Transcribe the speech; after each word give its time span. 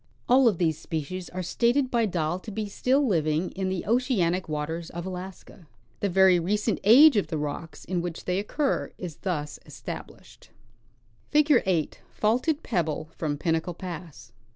All 0.27 0.47
of 0.47 0.57
these 0.57 0.79
species 0.79 1.29
are 1.29 1.43
stated 1.43 1.91
by 1.91 2.07
Dall 2.07 2.39
to 2.39 2.49
be 2.51 2.67
still 2.67 3.05
living 3.05 3.51
in 3.51 3.69
the 3.69 3.85
oceanic 3.85 4.49
waters 4.49 4.89
of 4.89 5.05
Alaska. 5.05 5.67
The 5.99 6.09
very 6.09 6.39
recent 6.39 6.79
age 6.83 7.17
of 7.17 7.27
the 7.27 7.37
rocks 7.37 7.85
in 7.85 8.01
.which 8.01 8.25
they 8.25 8.39
occur 8.39 8.91
is 8.97 9.17
thus 9.17 9.59
established. 9.63 10.49
Figure 11.29 11.61
8— 11.67 12.01
Faulted 12.19 12.63
Pebble 12.63 13.09
from 13.15 13.37
Pinnacle 13.37 13.75
Pass. 13.75 14.31